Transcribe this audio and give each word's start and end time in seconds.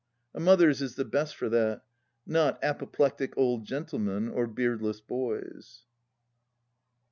A 0.33 0.39
mother's 0.39 0.81
is 0.81 0.95
the 0.95 1.05
best 1.05 1.35
for 1.35 1.47
that, 1.49 1.83
not 2.25 2.57
apoplectic 2.63 3.37
old 3.37 3.65
gentlemen 3.65 4.29
or 4.29 4.47
beardless 4.47 4.99
boys. 4.99 5.83